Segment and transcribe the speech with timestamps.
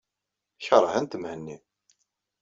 [0.65, 1.57] Keṛhent Mhenni.